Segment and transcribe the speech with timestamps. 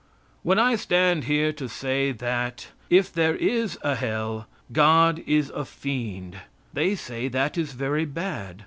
[0.41, 5.63] When I stand here to say that, if there is a Hell, God is a
[5.63, 6.37] fiend,
[6.73, 8.57] they say that is very bad.